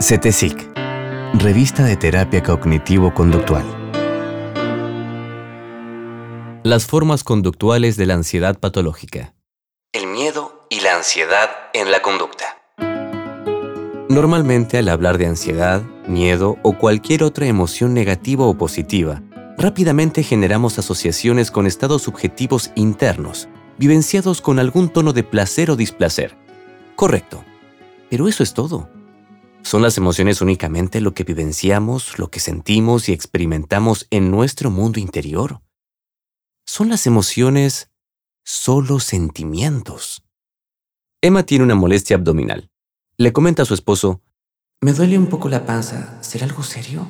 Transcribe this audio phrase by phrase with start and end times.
[0.00, 0.56] CETESIC,
[1.34, 3.66] Revista de Terapia Cognitivo-Conductual.
[6.62, 9.34] Las formas conductuales de la ansiedad patológica.
[9.92, 12.46] El miedo y la ansiedad en la conducta.
[14.08, 19.20] Normalmente al hablar de ansiedad, miedo o cualquier otra emoción negativa o positiva,
[19.58, 26.38] rápidamente generamos asociaciones con estados subjetivos internos, vivenciados con algún tono de placer o displacer.
[26.96, 27.44] Correcto.
[28.08, 28.88] Pero eso es todo.
[29.62, 34.98] ¿Son las emociones únicamente lo que vivenciamos, lo que sentimos y experimentamos en nuestro mundo
[34.98, 35.60] interior?
[36.66, 37.90] ¿Son las emociones
[38.44, 40.24] solo sentimientos?
[41.20, 42.70] Emma tiene una molestia abdominal.
[43.16, 44.22] Le comenta a su esposo,
[44.80, 46.18] Me duele un poco la panza.
[46.22, 47.06] ¿Será algo serio?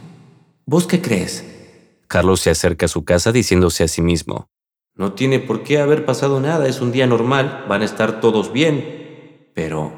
[0.67, 1.45] ¿Vos qué crees?
[2.09, 4.51] Carlos se acerca a su casa diciéndose a sí mismo,
[4.97, 8.53] No tiene por qué haber pasado nada, es un día normal, van a estar todos
[8.53, 9.51] bien.
[9.55, 9.93] Pero,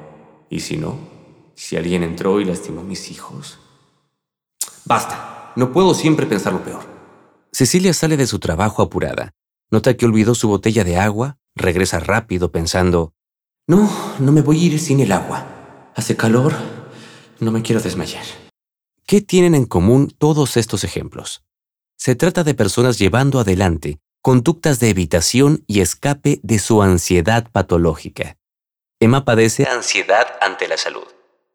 [0.51, 1.12] ¿y si no?
[1.55, 3.59] Si alguien entró y lastimó a mis hijos.
[4.85, 6.83] Basta, no puedo siempre pensar lo peor.
[7.53, 9.33] Cecilia sale de su trabajo apurada.
[9.71, 13.15] Nota que olvidó su botella de agua, regresa rápido pensando,
[13.67, 15.91] No, no me voy a ir sin el agua.
[15.95, 16.55] Hace calor,
[17.41, 18.25] no me quiero desmayar.
[19.07, 21.45] ¿Qué tienen en común todos estos ejemplos?
[21.97, 28.37] Se trata de personas llevando adelante conductas de evitación y escape de su ansiedad patológica.
[29.01, 31.03] Emma padece ansiedad ante la salud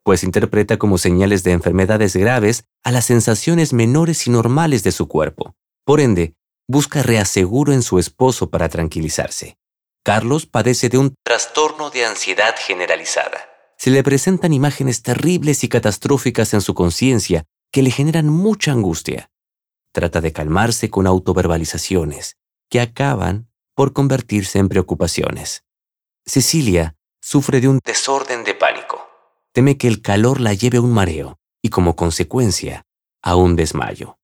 [0.08, 5.06] pues interpreta como señales de enfermedades graves a las sensaciones menores y normales de su
[5.06, 5.54] cuerpo.
[5.84, 6.34] Por ende,
[6.66, 9.58] busca reaseguro en su esposo para tranquilizarse.
[10.02, 13.50] Carlos padece de un trastorno de ansiedad generalizada.
[13.76, 19.28] Se le presentan imágenes terribles y catastróficas en su conciencia que le generan mucha angustia.
[19.92, 22.38] Trata de calmarse con autoverbalizaciones,
[22.70, 25.64] que acaban por convertirse en preocupaciones.
[26.24, 29.07] Cecilia sufre de un desorden de pánico
[29.58, 32.86] teme que el calor la lleve a un mareo y como consecuencia
[33.22, 34.16] a un desmayo.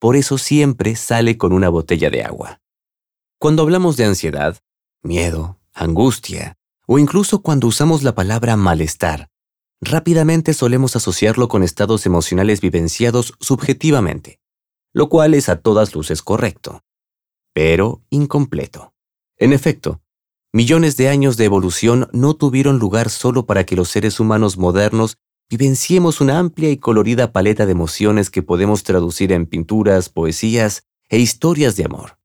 [0.00, 2.60] Por eso siempre sale con una botella de agua.
[3.38, 4.58] Cuando hablamos de ansiedad,
[5.00, 6.58] miedo, angustia,
[6.88, 9.28] o incluso cuando usamos la palabra malestar,
[9.80, 14.40] rápidamente solemos asociarlo con estados emocionales vivenciados subjetivamente,
[14.92, 16.82] lo cual es a todas luces correcto,
[17.52, 18.92] pero incompleto.
[19.36, 20.02] En efecto,
[20.52, 25.16] Millones de años de evolución no tuvieron lugar solo para que los seres humanos modernos
[25.48, 31.18] vivenciemos una amplia y colorida paleta de emociones que podemos traducir en pinturas, poesías e
[31.18, 32.18] historias de amor.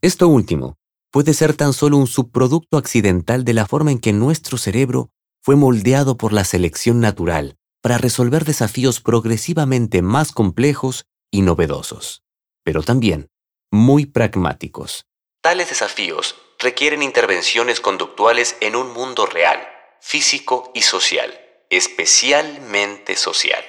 [0.00, 0.78] Esto último
[1.10, 5.10] puede ser tan solo un subproducto accidental de la forma en que nuestro cerebro
[5.42, 12.22] fue moldeado por la selección natural para resolver desafíos progresivamente más complejos y novedosos,
[12.64, 13.28] pero también
[13.70, 15.04] muy pragmáticos.
[15.42, 19.60] Tales desafíos requieren intervenciones conductuales en un mundo real,
[20.00, 21.38] físico y social,
[21.70, 23.62] especialmente social.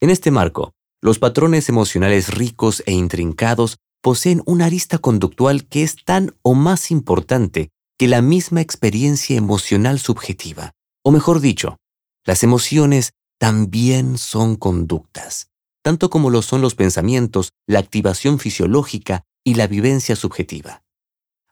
[0.00, 5.96] En este marco, los patrones emocionales ricos e intrincados poseen una arista conductual que es
[6.04, 10.72] tan o más importante que la misma experiencia emocional subjetiva.
[11.04, 11.76] O mejor dicho,
[12.24, 15.50] las emociones también son conductas,
[15.82, 20.82] tanto como lo son los pensamientos, la activación fisiológica y la vivencia subjetiva.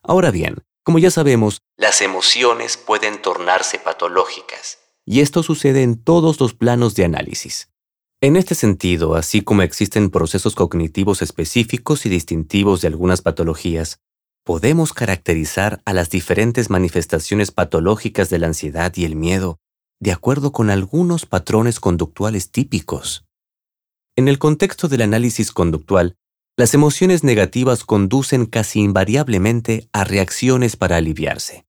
[0.07, 6.39] Ahora bien, como ya sabemos, las emociones pueden tornarse patológicas, y esto sucede en todos
[6.39, 7.69] los planos de análisis.
[8.21, 13.99] En este sentido, así como existen procesos cognitivos específicos y distintivos de algunas patologías,
[14.45, 19.59] podemos caracterizar a las diferentes manifestaciones patológicas de la ansiedad y el miedo
[19.99, 23.25] de acuerdo con algunos patrones conductuales típicos.
[24.15, 26.15] En el contexto del análisis conductual,
[26.57, 31.67] las emociones negativas conducen casi invariablemente a reacciones para aliviarse.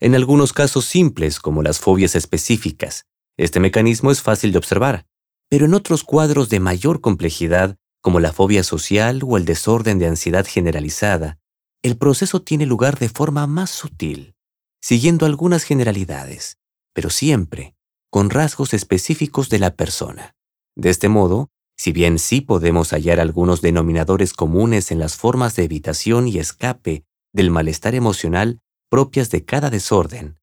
[0.00, 3.06] En algunos casos simples, como las fobias específicas,
[3.38, 5.06] este mecanismo es fácil de observar,
[5.48, 10.08] pero en otros cuadros de mayor complejidad, como la fobia social o el desorden de
[10.08, 11.38] ansiedad generalizada,
[11.82, 14.34] el proceso tiene lugar de forma más sutil,
[14.82, 16.58] siguiendo algunas generalidades,
[16.92, 17.76] pero siempre
[18.10, 20.34] con rasgos específicos de la persona.
[20.74, 25.64] De este modo, si bien sí podemos hallar algunos denominadores comunes en las formas de
[25.64, 30.38] evitación y escape del malestar emocional propias de cada desorden,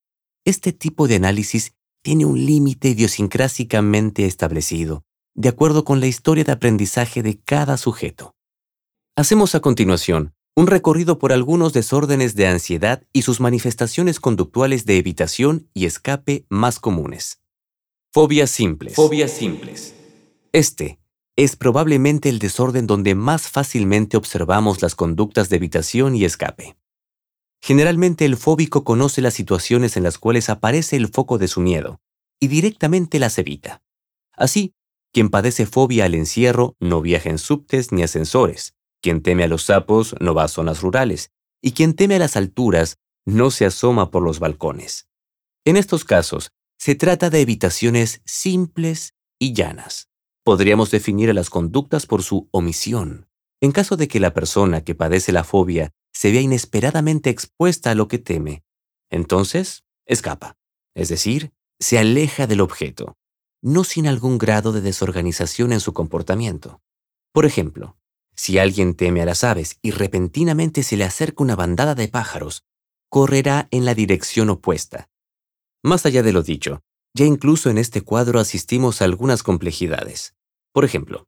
[0.46, 5.04] este tipo de análisis tiene un límite idiosincrásicamente establecido,
[5.36, 8.36] de acuerdo con la historia de aprendizaje de cada sujeto.
[9.16, 14.98] Hacemos a continuación un recorrido por algunos desórdenes de ansiedad y sus manifestaciones conductuales de
[14.98, 17.42] evitación y escape más comunes.
[18.12, 18.94] Fobias simples.
[18.94, 19.96] Fobias simples.
[20.52, 21.00] Este
[21.36, 26.76] es probablemente el desorden donde más fácilmente observamos las conductas de evitación y escape.
[27.62, 32.02] Generalmente el fóbico conoce las situaciones en las cuales aparece el foco de su miedo
[32.40, 33.82] y directamente las evita.
[34.36, 34.74] Así,
[35.14, 38.74] Quien padece fobia al encierro no viaja en subtes ni ascensores.
[39.00, 41.32] Quien teme a los sapos no va a zonas rurales.
[41.62, 45.08] Y quien teme a las alturas no se asoma por los balcones.
[45.66, 50.10] En estos casos, se trata de evitaciones simples y llanas.
[50.44, 53.30] Podríamos definir a las conductas por su omisión.
[53.62, 57.96] En caso de que la persona que padece la fobia se vea inesperadamente expuesta a
[57.96, 58.64] lo que teme,
[59.10, 60.58] entonces escapa,
[60.96, 63.16] es decir, se aleja del objeto,
[63.62, 66.82] no sin algún grado de desorganización en su comportamiento.
[67.32, 67.98] Por ejemplo,
[68.36, 72.66] si alguien teme a las aves y repentinamente se le acerca una bandada de pájaros,
[73.10, 75.10] correrá en la dirección opuesta.
[75.84, 76.84] Más allá de lo dicho,
[77.16, 80.36] ya incluso en este cuadro asistimos a algunas complejidades.
[80.72, 81.28] Por ejemplo,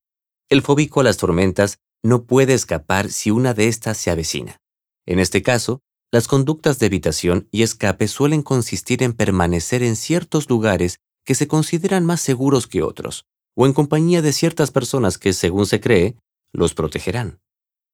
[0.50, 4.62] el fóbico a las tormentas no puede escapar si una de estas se avecina.
[5.06, 10.50] En este caso, las conductas de evitación y escape suelen consistir en permanecer en ciertos
[10.50, 15.34] lugares que se consideran más seguros que otros, o en compañía de ciertas personas que,
[15.34, 16.16] según se cree,
[16.52, 17.40] los protegerán.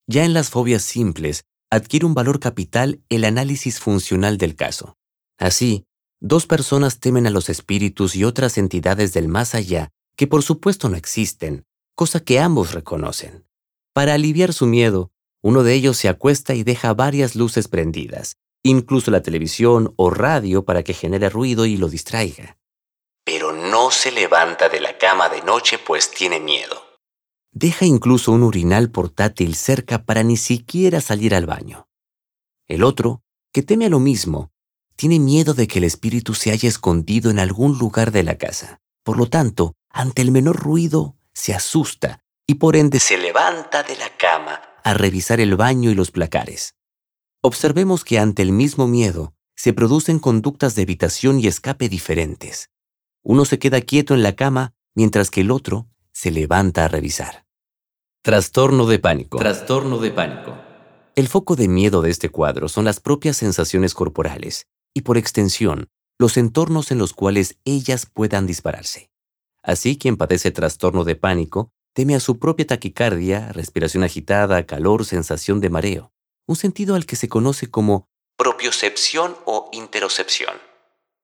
[0.07, 4.97] Ya en las fobias simples, adquiere un valor capital el análisis funcional del caso.
[5.37, 5.85] Así,
[6.21, 10.87] dos personas temen a los espíritus y otras entidades del más allá que por supuesto
[10.87, 11.65] no existen,
[11.95, 13.47] cosa que ambos reconocen.
[13.93, 19.09] Para aliviar su miedo, uno de ellos se acuesta y deja varias luces prendidas, incluso
[19.09, 22.57] la televisión o radio para que genere ruido y lo distraiga.
[23.25, 26.83] Pero no se levanta de la cama de noche pues tiene miedo.
[27.51, 31.87] Deja incluso un urinal portátil cerca para ni siquiera salir al baño.
[32.67, 34.50] El otro, que teme a lo mismo,
[35.01, 38.81] tiene miedo de que el espíritu se haya escondido en algún lugar de la casa.
[39.03, 43.97] Por lo tanto, ante el menor ruido, se asusta y por ende se levanta de
[43.97, 46.75] la cama a revisar el baño y los placares.
[47.41, 52.69] Observemos que ante el mismo miedo se producen conductas de evitación y escape diferentes.
[53.23, 57.47] Uno se queda quieto en la cama mientras que el otro se levanta a revisar.
[58.21, 59.39] Trastorno de pánico.
[59.39, 60.55] Trastorno de pánico.
[61.15, 65.89] El foco de miedo de este cuadro son las propias sensaciones corporales y por extensión,
[66.19, 69.09] los entornos en los cuales ellas puedan dispararse.
[69.63, 75.59] Así, quien padece trastorno de pánico teme a su propia taquicardia, respiración agitada, calor, sensación
[75.59, 76.13] de mareo,
[76.47, 78.07] un sentido al que se conoce como
[78.37, 80.55] propiocepción o interocepción.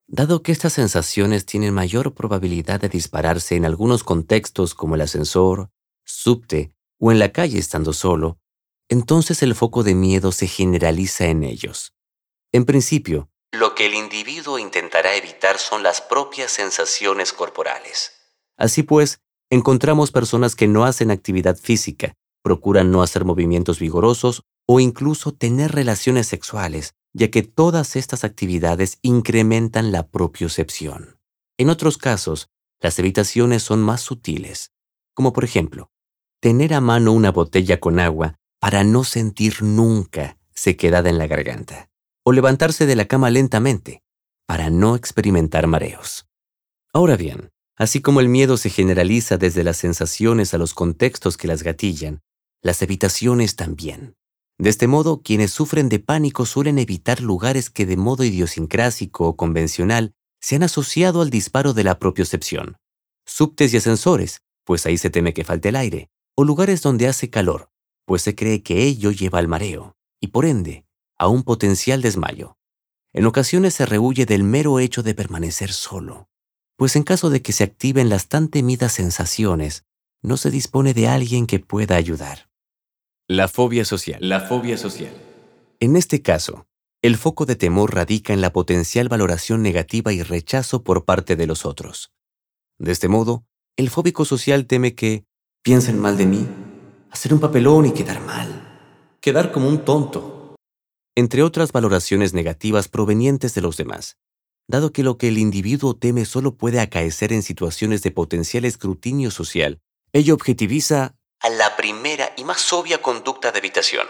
[0.07, 5.69] Dado que estas sensaciones tienen mayor probabilidad de dispararse en algunos contextos como el ascensor,
[6.05, 8.39] subte o en la calle estando solo,
[8.89, 11.93] entonces el foco de miedo se generaliza en ellos.
[12.53, 18.11] En principio, lo que el individuo intentará evitar son las propias sensaciones corporales.
[18.57, 22.13] Así pues, encontramos personas que no hacen actividad física,
[22.43, 28.99] procuran no hacer movimientos vigorosos o incluso tener relaciones sexuales, ya que todas estas actividades
[29.01, 31.19] incrementan la propiocepción.
[31.57, 32.49] En otros casos,
[32.79, 34.71] las evitaciones son más sutiles,
[35.13, 35.89] como por ejemplo,
[36.39, 41.89] tener a mano una botella con agua para no sentir nunca sequedad en la garganta,
[42.27, 44.01] o levantarse de la cama lentamente
[44.45, 46.27] para no experimentar mareos.
[46.93, 51.47] Ahora bien, Así como el miedo se generaliza desde las sensaciones a los contextos que
[51.47, 52.21] las gatillan,
[52.63, 54.15] las evitaciones también.
[54.57, 59.35] De este modo, quienes sufren de pánico suelen evitar lugares que de modo idiosincrásico o
[59.35, 62.77] convencional se han asociado al disparo de la propiocepción.
[63.27, 67.29] Subtes y ascensores, pues ahí se teme que falte el aire, o lugares donde hace
[67.29, 67.69] calor,
[68.05, 70.86] pues se cree que ello lleva al mareo, y por ende,
[71.17, 72.57] a un potencial desmayo.
[73.13, 76.27] En ocasiones se rehuye del mero hecho de permanecer solo
[76.77, 79.83] pues en caso de que se activen las tan temidas sensaciones,
[80.21, 82.49] no se dispone de alguien que pueda ayudar.
[83.27, 84.19] La fobia social.
[84.21, 85.11] La fobia social.
[85.79, 86.67] En este caso,
[87.01, 91.47] el foco de temor radica en la potencial valoración negativa y rechazo por parte de
[91.47, 92.11] los otros.
[92.77, 93.43] De este modo,
[93.75, 95.25] el fóbico social teme que
[95.63, 96.47] piensen mal de mí,
[97.11, 100.36] hacer un papelón y quedar mal, quedar como un tonto,
[101.17, 104.17] entre otras valoraciones negativas provenientes de los demás
[104.67, 109.31] dado que lo que el individuo teme solo puede acaecer en situaciones de potencial escrutinio
[109.31, 109.79] social,
[110.11, 114.07] ello objetiviza a la primera y más obvia conducta de evitación,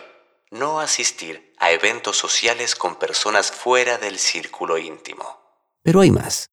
[0.52, 5.24] no asistir a eventos sociales con personas fuera del círculo íntimo.
[5.84, 6.50] Pero hay más.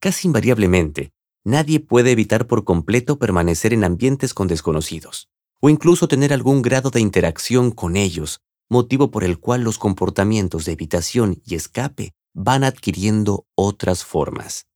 [0.00, 1.12] Casi invariablemente,
[1.44, 5.28] nadie puede evitar por completo permanecer en ambientes con desconocidos,
[5.60, 8.40] o incluso tener algún grado de interacción con ellos,
[8.74, 14.66] motivo por el cual los comportamientos de evitación y escape van adquiriendo otras formas.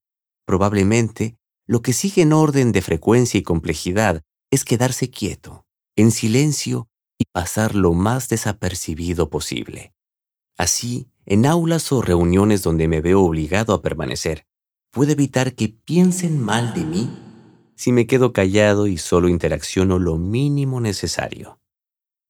[0.46, 1.36] Probablemente,
[1.66, 6.88] lo que sigue en orden de frecuencia y complejidad es quedarse quieto, en silencio
[7.18, 9.92] y pasar lo más desapercibido posible.
[10.56, 14.46] Así, en aulas o reuniones donde me veo obligado a permanecer,
[14.92, 17.10] puedo evitar que piensen mal de mí
[17.74, 21.58] si me quedo callado y solo interacciono lo mínimo necesario.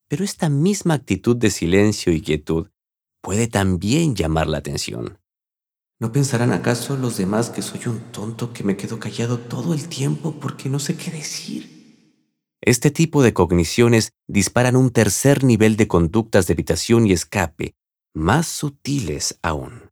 [0.09, 2.69] Pero esta misma actitud de silencio y quietud
[3.23, 5.19] puede también llamar la atención.
[6.01, 9.89] ¿No pensarán acaso los demás que soy un tonto que me quedo callado todo el
[9.89, 11.79] tiempo porque no sé qué decir?
[12.61, 17.75] Este tipo de cogniciones disparan un tercer nivel de conductas de evitación y escape,
[18.15, 19.91] más sutiles aún.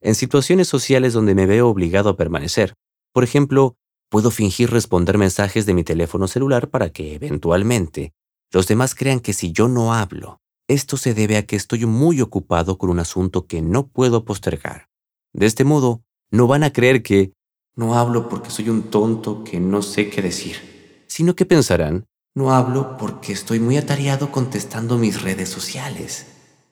[0.00, 2.74] En situaciones sociales donde me veo obligado a permanecer,
[3.12, 3.76] por ejemplo,
[4.08, 8.12] puedo fingir responder mensajes de mi teléfono celular para que, eventualmente,
[8.52, 12.20] los demás crean que si yo no hablo, esto se debe a que estoy muy
[12.20, 14.88] ocupado con un asunto que no puedo postergar.
[15.32, 17.32] De este modo, no van a creer que
[17.74, 22.52] no hablo porque soy un tonto que no sé qué decir, sino que pensarán, no
[22.52, 26.26] hablo porque estoy muy atareado contestando mis redes sociales.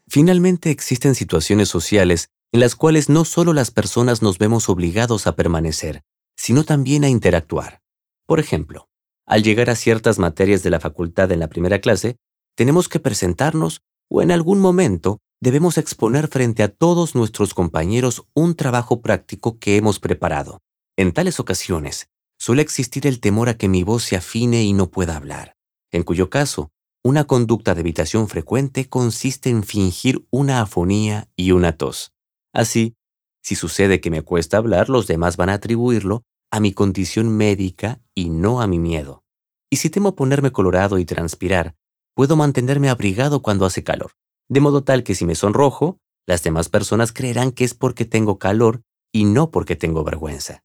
[0.09, 5.37] Finalmente existen situaciones sociales en las cuales no solo las personas nos vemos obligados a
[5.37, 6.03] permanecer,
[6.37, 7.81] sino también a interactuar.
[8.27, 8.89] Por ejemplo,
[9.27, 12.17] al llegar a ciertas materias de la facultad en la primera clase,
[12.57, 18.55] tenemos que presentarnos o en algún momento debemos exponer frente a todos nuestros compañeros un
[18.55, 20.61] trabajo práctico que hemos preparado.
[20.97, 24.91] En tales ocasiones, suele existir el temor a que mi voz se afine y no
[24.91, 25.57] pueda hablar,
[25.91, 26.71] en cuyo caso,
[27.03, 32.13] una conducta de evitación frecuente consiste en fingir una afonía y una tos.
[32.55, 32.95] Así,
[33.43, 38.01] si sucede que me cuesta hablar, los demás van a atribuirlo a mi condición médica
[38.15, 39.25] y no a mi miedo.
[39.71, 41.75] Y si temo ponerme colorado y transpirar,
[42.15, 44.13] puedo mantenerme abrigado cuando hace calor,
[44.49, 48.39] de modo tal que si me sonrojo, las demás personas creerán que es porque tengo
[48.39, 50.63] calor y no porque tengo vergüenza.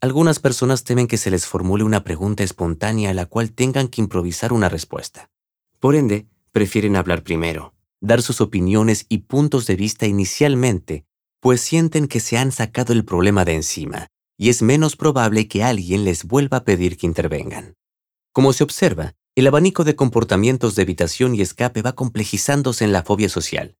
[0.00, 4.02] Algunas personas temen que se les formule una pregunta espontánea a la cual tengan que
[4.02, 5.30] improvisar una respuesta.
[5.80, 11.06] Por ende, prefieren hablar primero, dar sus opiniones y puntos de vista inicialmente,
[11.40, 15.62] pues sienten que se han sacado el problema de encima, y es menos probable que
[15.62, 17.76] alguien les vuelva a pedir que intervengan.
[18.32, 23.02] Como se observa, el abanico de comportamientos de evitación y escape va complejizándose en la
[23.02, 23.76] fobia social.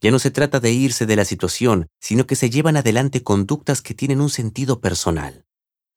[0.00, 3.82] Ya no se trata de irse de la situación, sino que se llevan adelante conductas
[3.82, 5.44] que tienen un sentido personal.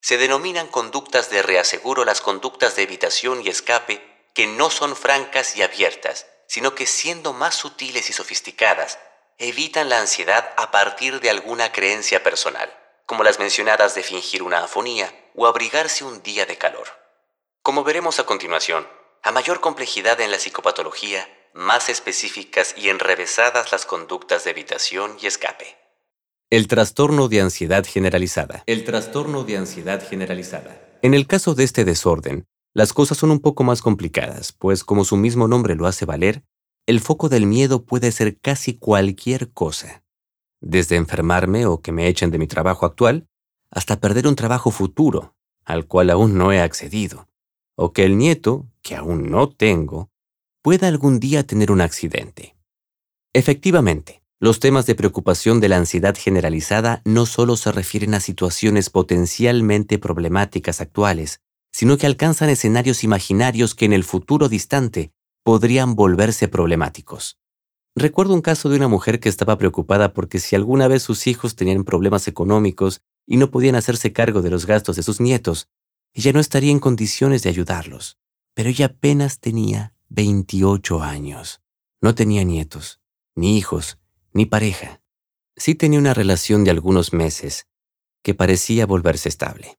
[0.02, 4.02] Se denominan conductas de reaseguro las conductas de evitación y escape
[4.34, 8.98] que no son francas y abiertas, sino que siendo más sutiles y sofisticadas,
[9.38, 12.72] evitan la ansiedad a partir de alguna creencia personal,
[13.12, 16.88] como las mencionadas de fingir una afonía o abrigarse un día de calor.
[17.62, 18.88] Como veremos a continuación,
[19.22, 25.28] a mayor complejidad en la psicopatología, más específicas y enrevesadas las conductas de evitación y
[25.28, 25.76] escape.
[26.50, 28.64] El trastorno de ansiedad generalizada.
[28.66, 30.82] El trastorno de ansiedad generalizada.
[31.02, 35.04] En el caso de este desorden, las cosas son un poco más complicadas, pues como
[35.04, 36.44] su mismo nombre lo hace valer,
[36.86, 40.02] el foco del miedo puede ser casi cualquier cosa.
[40.62, 43.28] Desde enfermarme o que me echen de mi trabajo actual,
[43.72, 47.28] hasta perder un trabajo futuro, al cual aún no he accedido,
[47.76, 50.10] o que el nieto, que aún no tengo,
[50.62, 52.56] pueda algún día tener un accidente.
[53.34, 58.90] Efectivamente, los temas de preocupación de la ansiedad generalizada no solo se refieren a situaciones
[58.90, 61.42] potencialmente problemáticas actuales,
[61.72, 65.12] sino que alcanzan escenarios imaginarios que en el futuro distante
[65.44, 67.41] podrían volverse problemáticos.
[67.96, 71.56] Recuerdo un caso de una mujer que estaba preocupada porque si alguna vez sus hijos
[71.56, 75.68] tenían problemas económicos y no podían hacerse cargo de los gastos de sus nietos,
[76.14, 78.18] ella no estaría en condiciones de ayudarlos
[78.54, 81.62] pero ella apenas tenía 28 años.
[82.02, 83.00] No tenía nietos,
[83.36, 83.98] ni hijos,
[84.34, 85.02] ni pareja.
[85.56, 87.68] Sí tenía una relación de algunos meses
[88.24, 89.78] que parecía volverse estable.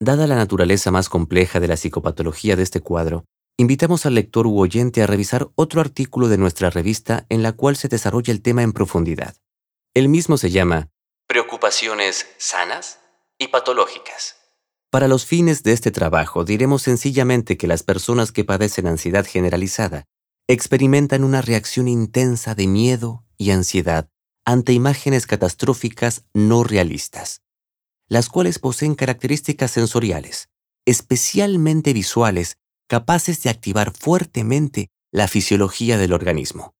[0.00, 3.24] Dada la naturaleza más compleja de la psicopatología de este cuadro,
[3.62, 7.76] invitamos al lector u oyente a revisar otro artículo de nuestra revista en la cual
[7.76, 9.36] se desarrolla el tema en profundidad.
[9.94, 10.88] El mismo se llama
[11.28, 12.98] Preocupaciones sanas
[13.38, 14.36] y patológicas.
[14.90, 20.06] Para los fines de este trabajo, diremos sencillamente que las personas que padecen ansiedad generalizada
[20.48, 24.08] experimentan una reacción intensa de miedo y ansiedad
[24.44, 27.42] ante imágenes catastróficas no realistas,
[28.08, 30.48] las cuales poseen características sensoriales,
[30.84, 32.56] especialmente visuales,
[32.92, 36.74] capaces de activar fuertemente la fisiología del organismo.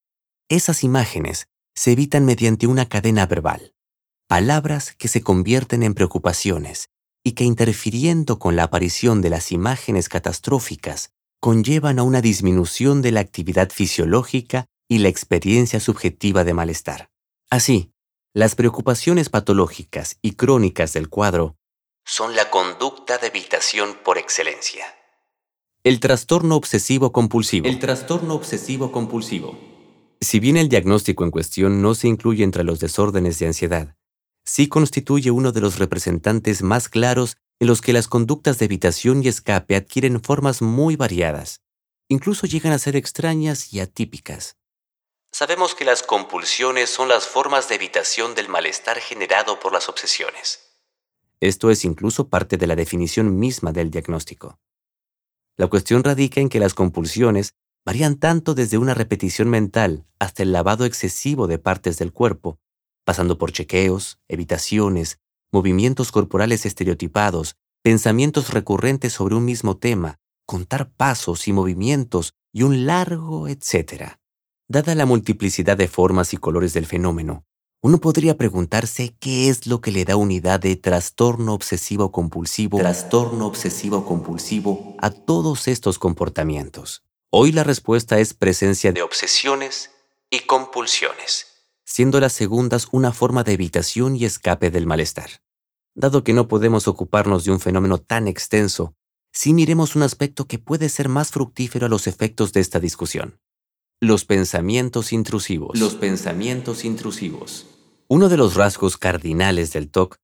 [0.51, 3.73] Esas imágenes se evitan mediante una cadena verbal,
[4.29, 6.91] palabras que se convierten en preocupaciones
[7.25, 13.13] y que interfiriendo con la aparición de las imágenes catastróficas conllevan a una disminución de
[13.13, 17.09] la actividad fisiológica y la experiencia subjetiva de malestar.
[17.49, 17.91] Así,
[18.35, 21.57] las preocupaciones patológicas y crónicas del cuadro
[22.05, 24.85] son la conducta de evitación por excelencia.
[25.85, 27.67] El trastorno obsesivo compulsivo.
[27.67, 29.59] El trastorno obsesivo compulsivo.
[30.21, 33.97] Si bien el diagnóstico en cuestión no se incluye entre los desórdenes de ansiedad,
[34.45, 39.25] sí constituye uno de los representantes más claros en los que las conductas de evitación
[39.25, 41.63] y escape adquieren formas muy variadas,
[42.09, 44.55] incluso llegan a ser extrañas y atípicas.
[45.33, 50.61] Sabemos que las compulsiones son las formas de evitación del malestar generado por las obsesiones.
[51.41, 54.61] Esto es incluso parte de la definición misma del diagnóstico.
[55.57, 57.55] La cuestión radica en que las compulsiones
[57.85, 62.59] varían tanto desde una repetición mental hasta el lavado excesivo de partes del cuerpo,
[63.05, 65.19] pasando por chequeos, evitaciones,
[65.53, 72.87] movimientos corporales estereotipados, pensamientos recurrentes sobre un mismo tema, contar pasos y movimientos y un
[72.87, 74.21] largo etcétera.
[74.69, 77.45] Dada la multiplicidad de formas y colores del fenómeno,
[77.85, 83.47] uno podría preguntarse qué es lo que le da unidad de trastorno obsesivo compulsivo, trastorno
[83.47, 87.03] obsesivo compulsivo a todos estos comportamientos.
[87.31, 89.91] Hoy la respuesta es presencia de obsesiones
[90.31, 95.43] y compulsiones, siendo las segundas una forma de evitación y escape del malestar.
[95.93, 98.95] Dado que no podemos ocuparnos de un fenómeno tan extenso,
[99.33, 103.41] sí miremos un aspecto que puede ser más fructífero a los efectos de esta discusión.
[104.05, 105.79] Los pensamientos intrusivos.
[105.79, 107.69] Los pensamientos intrusivos.
[108.09, 110.17] Uno de los rasgos cardinales del TOC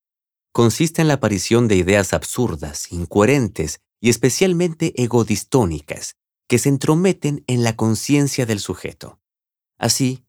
[0.50, 6.16] consiste en la aparición de ideas absurdas, incoherentes y especialmente egodistónicas
[6.48, 9.20] que se entrometen en la conciencia del sujeto.
[9.78, 10.24] Así,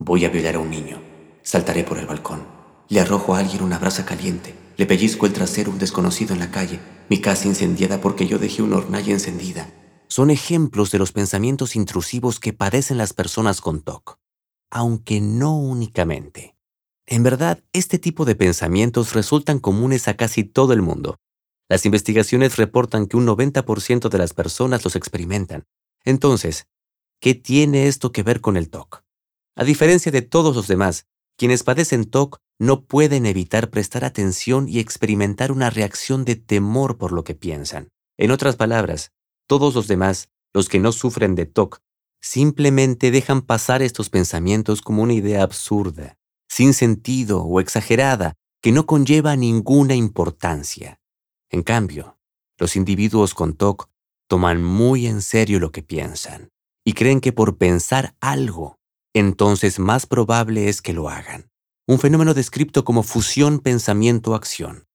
[0.00, 1.00] voy a violar a un niño,
[1.44, 2.48] saltaré por el balcón,
[2.88, 6.40] le arrojo a alguien una brasa caliente, le pellizco el trasero a un desconocido en
[6.40, 9.70] la calle, mi casa incendiada porque yo dejé una hornalla encendida.
[10.08, 14.18] Son ejemplos de los pensamientos intrusivos que padecen las personas con TOC,
[14.70, 16.56] aunque no únicamente.
[17.06, 21.18] En verdad, este tipo de pensamientos resultan comunes a casi todo el mundo.
[21.68, 25.64] Las investigaciones reportan que un 90% de las personas los experimentan.
[26.04, 26.66] Entonces,
[27.20, 29.02] ¿qué tiene esto que ver con el TOC?
[29.56, 34.78] A diferencia de todos los demás, quienes padecen TOC no pueden evitar prestar atención y
[34.78, 37.90] experimentar una reacción de temor por lo que piensan.
[38.16, 39.12] En otras palabras,
[39.48, 41.80] todos los demás, los que no sufren de TOC,
[42.20, 46.16] simplemente dejan pasar estos pensamientos como una idea absurda,
[46.48, 51.00] sin sentido o exagerada, que no conlleva ninguna importancia.
[51.50, 52.18] En cambio,
[52.58, 53.88] los individuos con TOC
[54.28, 56.50] toman muy en serio lo que piensan
[56.84, 58.78] y creen que por pensar algo,
[59.14, 61.50] entonces más probable es que lo hagan.
[61.86, 64.86] Un fenómeno descrito como fusión pensamiento-acción.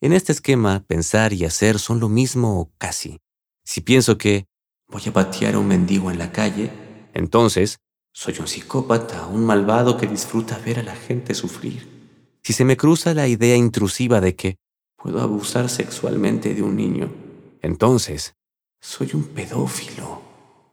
[0.00, 3.18] En este esquema, pensar y hacer son lo mismo o casi.
[3.66, 4.46] Si pienso que
[4.86, 6.70] voy a patear a un mendigo en la calle,
[7.14, 7.80] entonces
[8.12, 12.38] soy un psicópata, un malvado que disfruta ver a la gente sufrir.
[12.44, 14.56] Si se me cruza la idea intrusiva de que
[14.96, 17.12] puedo abusar sexualmente de un niño,
[17.60, 18.36] entonces
[18.80, 20.22] soy un pedófilo.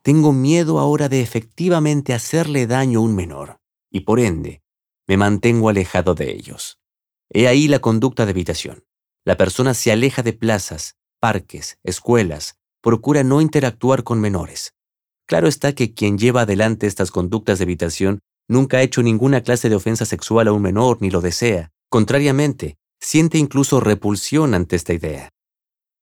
[0.03, 3.57] Tengo miedo ahora de efectivamente hacerle daño a un menor,
[3.89, 4.61] y por ende,
[5.07, 6.77] me mantengo alejado de ellos.
[7.29, 8.83] He ahí la conducta de evitación.
[9.25, 14.73] La persona se aleja de plazas, parques, escuelas, procura no interactuar con menores.
[15.25, 18.19] Claro está que quien lleva adelante estas conductas de evitación
[18.49, 21.71] nunca ha hecho ninguna clase de ofensa sexual a un menor ni lo desea.
[21.89, 25.29] Contrariamente, siente incluso repulsión ante esta idea.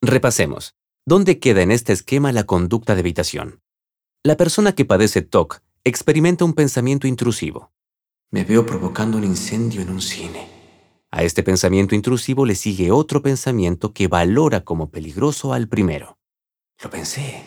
[0.02, 0.74] Repasemos.
[1.06, 3.60] ¿Dónde queda en este esquema la conducta de evitación?
[4.24, 7.72] La persona que padece TOC experimenta un pensamiento intrusivo.
[8.32, 10.48] Me veo provocando un incendio en un cine.
[11.12, 16.17] A este pensamiento intrusivo le sigue otro pensamiento que valora como peligroso al primero.
[16.84, 17.44] Lo pensé.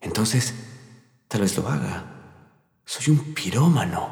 [0.00, 0.54] Entonces,
[1.28, 2.06] Tal vez lo haga.
[2.86, 4.08] Soy un pirómano.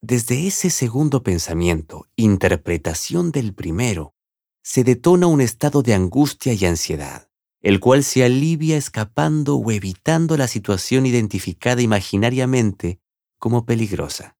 [0.00, 4.14] Desde ese segundo pensamiento, interpretación del primero,
[4.62, 7.28] se detona un estado de angustia y ansiedad,
[7.60, 13.00] el cual se alivia escapando o evitando la situación identificada imaginariamente
[13.38, 14.38] como peligrosa.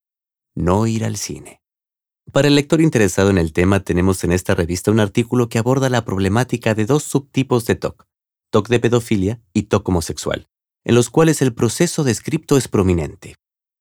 [0.54, 1.60] No ir al cine.
[2.32, 5.90] Para el lector interesado en el tema, tenemos en esta revista un artículo que aborda
[5.90, 8.06] la problemática de dos subtipos de TOC,
[8.50, 10.48] TOC de pedofilia y TOC homosexual
[10.88, 13.36] en los cuales el proceso descripto es prominente.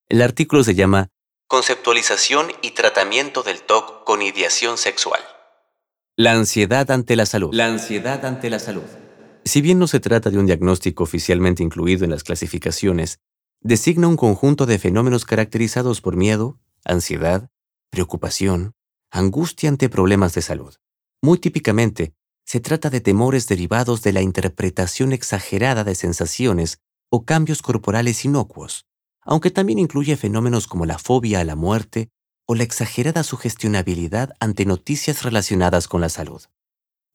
[0.09, 1.07] El artículo se llama
[1.47, 5.21] Conceptualización y tratamiento del TOC con ideación sexual.
[6.17, 7.53] La ansiedad ante la salud.
[7.53, 8.83] La ansiedad ante la salud.
[9.45, 13.19] Si bien no se trata de un diagnóstico oficialmente incluido en las clasificaciones,
[13.61, 17.49] designa un conjunto de fenómenos caracterizados por miedo, ansiedad,
[17.89, 18.73] preocupación,
[19.11, 20.75] angustia ante problemas de salud.
[21.21, 22.13] Muy típicamente,
[22.47, 26.79] se trata de temores derivados de la interpretación exagerada de sensaciones
[27.11, 28.85] o cambios corporales inocuos,
[29.21, 32.09] aunque también incluye fenómenos como la fobia a la muerte
[32.47, 36.41] o la exagerada sugestionabilidad ante noticias relacionadas con la salud.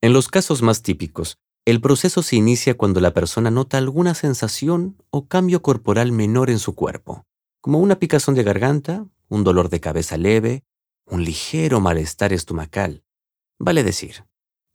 [0.03, 5.03] En los casos más típicos, el proceso se inicia cuando la persona nota alguna sensación
[5.09, 7.25] o cambio corporal menor en su cuerpo,
[7.63, 10.65] como una picazón de garganta, un dolor de cabeza leve,
[11.07, 13.03] un ligero malestar estomacal.
[13.59, 14.27] Vale decir,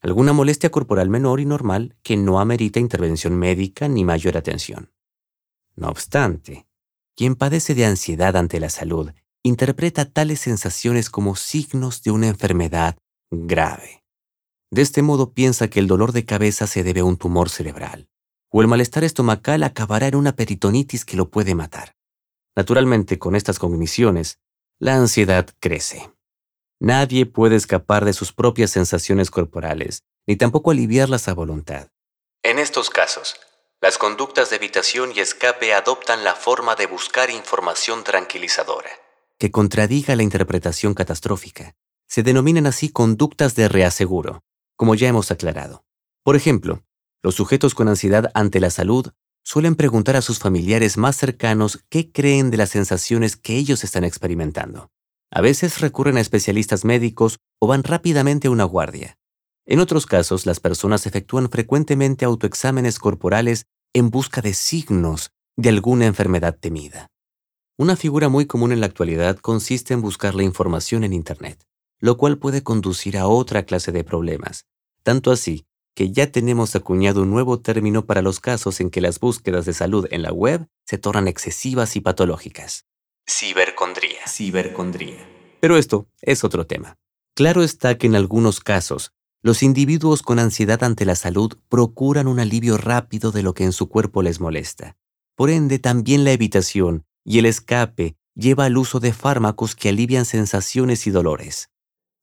[0.02, 4.92] alguna molestia corporal menor y normal que no amerita intervención médica ni mayor atención.
[5.76, 6.68] No obstante,
[7.16, 9.12] quien padece de ansiedad ante la salud
[9.44, 12.98] interpreta tales sensaciones como signos de una enfermedad
[13.32, 14.04] grave.
[14.72, 18.10] De este modo piensa que el dolor de cabeza se debe a un tumor cerebral,
[18.50, 21.96] o el malestar estomacal acabará en una peritonitis que lo puede matar.
[22.56, 24.40] Naturalmente, con estas cogniciones,
[24.80, 26.12] la ansiedad crece.
[26.80, 31.88] Nadie puede escapar de sus propias sensaciones corporales, ni tampoco aliviarlas a voluntad.
[32.44, 33.36] En estos casos,
[33.82, 38.90] las conductas de evitación y escape adoptan la forma de buscar información tranquilizadora.
[39.40, 41.76] Que contradiga la interpretación catastrófica.
[42.08, 44.44] Se denominan así conductas de reaseguro,
[44.76, 45.84] como ya hemos aclarado.
[46.24, 46.84] Por ejemplo,
[47.24, 49.12] los sujetos con ansiedad ante la salud
[49.44, 54.04] suelen preguntar a sus familiares más cercanos qué creen de las sensaciones que ellos están
[54.04, 54.92] experimentando.
[55.32, 59.18] A veces recurren a especialistas médicos o van rápidamente a una guardia.
[59.66, 66.06] En otros casos, las personas efectúan frecuentemente autoexámenes corporales en busca de signos de alguna
[66.06, 67.08] enfermedad temida.
[67.78, 71.64] Una figura muy común en la actualidad consiste en buscar la información en Internet,
[72.00, 74.66] lo cual puede conducir a otra clase de problemas,
[75.04, 79.20] tanto así que ya tenemos acuñado un nuevo término para los casos en que las
[79.20, 82.86] búsquedas de salud en la web se tornan excesivas y patológicas.
[83.30, 84.20] Cibercondría.
[84.26, 85.18] Cibercondría.
[85.60, 86.98] Pero esto es otro tema.
[87.36, 89.12] Claro está que en algunos casos,
[89.44, 93.74] los individuos con ansiedad ante la salud procuran un alivio rápido de lo que en
[93.74, 94.96] su cuerpo les molesta.
[95.36, 100.24] Por ende, también la evitación y el escape lleva al uso de fármacos que alivian
[100.24, 101.70] sensaciones y dolores.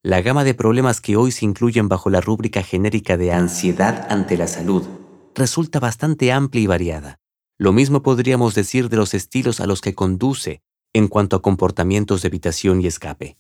[0.03, 4.39] La gama de problemas que hoy se incluyen bajo la rúbrica genérica de ansiedad ante
[4.39, 4.87] la salud
[5.35, 7.21] resulta bastante amplia y variada.
[7.59, 10.63] Lo mismo podríamos decir de los estilos a los que conduce
[10.95, 13.37] en cuanto a comportamientos de evitación y escape.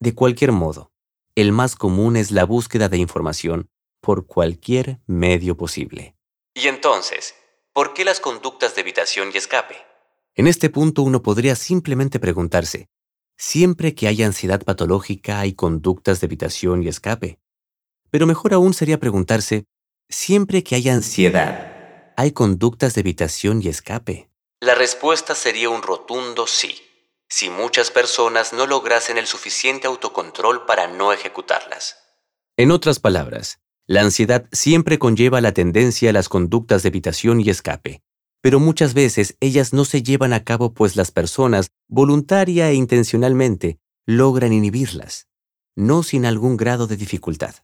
[0.00, 0.92] De cualquier modo,
[1.34, 3.68] el más común es la búsqueda de información
[4.00, 6.16] por cualquier medio posible.
[6.54, 7.34] Y entonces,
[7.72, 9.74] ¿por qué las conductas de evitación y escape?
[10.34, 12.88] En este punto uno podría simplemente preguntarse,
[13.36, 17.40] siempre que hay ansiedad patológica hay conductas de evitación y escape.
[18.10, 19.64] Pero mejor aún sería preguntarse,
[20.08, 24.30] siempre que hay ansiedad, hay conductas de evitación y escape.
[24.60, 26.80] La respuesta sería un rotundo sí,
[27.28, 31.98] si muchas personas no lograsen el suficiente autocontrol para no ejecutarlas.
[32.56, 37.50] En otras palabras, la ansiedad siempre conlleva la tendencia a las conductas de evitación y
[37.50, 38.00] escape,
[38.40, 43.78] pero muchas veces ellas no se llevan a cabo pues las personas, voluntaria e intencionalmente,
[44.06, 45.26] logran inhibirlas,
[45.74, 47.56] no sin algún grado de dificultad.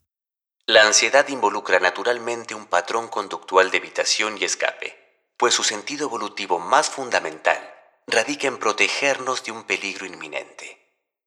[0.66, 5.02] La ansiedad involucra naturalmente un patrón conductual de evitación y escape
[5.42, 7.59] pues su sentido evolutivo más fundamental
[8.07, 10.78] radica en protegernos de un peligro inminente.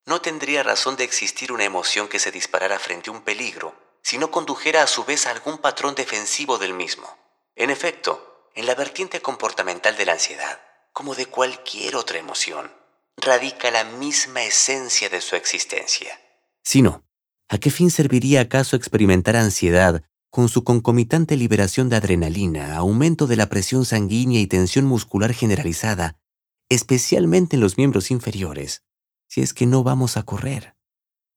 [0.06, 4.17] No tendría razón de existir una emoción que se disparara frente a un peligro si
[4.17, 7.13] no condujera a su vez a algún patrón defensivo del mismo.
[7.58, 10.62] En efecto, en la vertiente comportamental de la ansiedad,
[10.93, 12.71] como de cualquier otra emoción,
[13.17, 16.17] radica la misma esencia de su existencia.
[16.63, 17.04] Si no,
[17.49, 20.04] ¿a qué fin serviría acaso experimentar ansiedad
[20.36, 26.17] con su concomitante liberación de adrenalina, aumento de la presión sanguínea y tensión muscular generalizada,
[26.67, 28.84] especialmente en los miembros inferiores,
[29.30, 30.76] si es que no vamos a correr.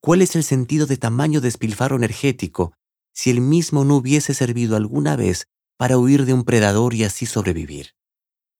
[0.00, 2.72] ¿Cuál es el sentido de tamaño despilfarro energético
[3.14, 7.24] si el mismo no hubiese servido alguna vez para huir de un predador y así
[7.24, 7.94] sobrevivir?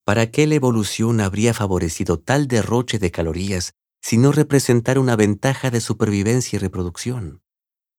[0.05, 5.69] ¿Para qué la evolución habría favorecido tal derroche de calorías si no representara una ventaja
[5.69, 7.41] de supervivencia y reproducción?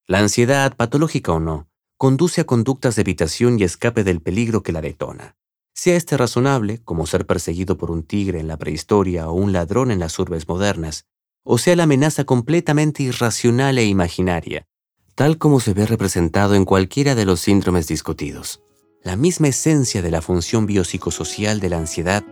[0.06, 1.69] La ansiedad, patológica o no,
[2.00, 5.36] conduce a conductas de evitación y escape del peligro que la detona.
[5.74, 9.90] Sea este razonable, como ser perseguido por un tigre en la prehistoria o un ladrón
[9.90, 11.04] en las urbes modernas,
[11.44, 14.66] o sea la amenaza completamente irracional e imaginaria,
[15.14, 18.62] tal como se ve representado en cualquiera de los síndromes discutidos.
[19.02, 22.24] La misma esencia de la función biopsicosocial de la ansiedad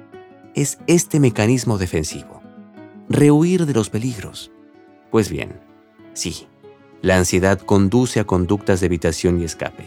[0.55, 2.41] es este mecanismo defensivo,
[3.11, 4.51] rehuir de los peligros.
[5.11, 5.61] Pues bien,
[6.15, 6.49] sí,
[7.03, 9.87] la ansiedad conduce a conductas de evitación y escape.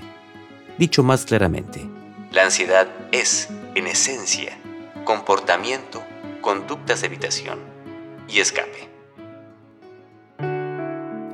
[0.77, 1.89] Dicho más claramente,
[2.31, 4.57] la ansiedad es, en esencia,
[5.03, 6.01] comportamiento,
[6.39, 7.59] conductas de evitación
[8.29, 8.89] y escape.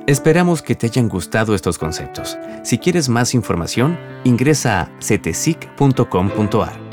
[0.08, 2.38] Esperamos que te hayan gustado estos conceptos.
[2.64, 6.87] Si quieres más información, ingresa a cetesic.com.ar.